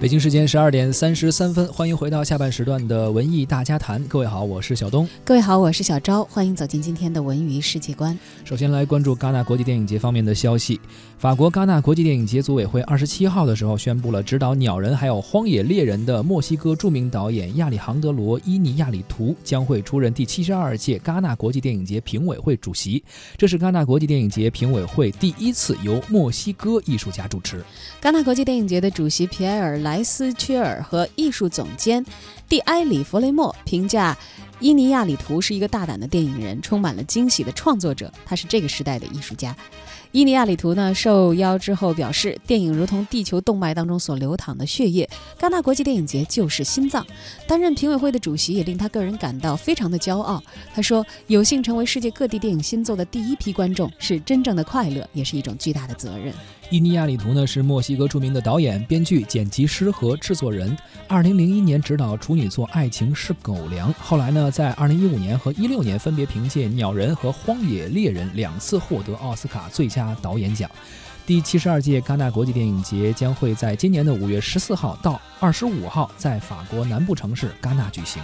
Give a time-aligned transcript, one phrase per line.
[0.00, 4.00] 北京时间十二点三十三分，欢迎回到下半时段的文艺大家谈。
[4.04, 5.08] 各位好，我是小东。
[5.24, 6.22] 各位好，我是小昭。
[6.22, 8.16] 欢迎走进今天的文娱世界观。
[8.44, 10.80] 首先来关注戛纳国际电影节方面的消息。
[11.18, 23.02] 法国戛纳国际电影节组委会二十七号的时候宣布了，指导《鸟人》还有《荒野猎人》的墨西哥著名导演亚里杭德罗·伊尼亚里图将会出任第七十二届戛纳国际电影节评委会主席。
[23.36, 27.64] 这是戛纳国际电影节评委会第一次由墨西哥艺术家主持。
[28.00, 32.04] 戛纳国际电影节的主席皮埃尔·莱斯屈尔和艺术总监
[32.46, 34.14] 蒂埃里·弗雷默评价。
[34.60, 38.12] 伊尼亚里图是一个大胆的电影人，充满了惊喜的创作者。
[38.24, 39.54] 他是这个时代的艺术家。
[40.10, 45.08] 伊尼亚里图呢，受邀之后表示，电影如同地球动脉当中所流淌的血液，
[45.38, 47.06] 戛纳国际电影节就是心脏。
[47.46, 50.42] 担任评委会的主席也令他个人感到非常的骄傲。
[50.74, 56.34] 他说，有幸成为世界各地电影新作的第一批观众，是真正的快乐，也是一种巨大的责任。
[56.70, 60.76] 伊尼亚里图呢是墨西哥著名的导演、编剧、剪辑师和制作人。
[61.06, 70.70] 二零零一年执导处女作《爱情是狗粮》，后来呢，在二零一五年和一六年分别凭借《鸟人》和《荒野猎人》两次获得奥斯卡最佳导演奖。
[71.26, 78.22] 第七十二届戛纳国际电影节将会在今年的五月十四号到二十五号在法国南部城市戛纳举行。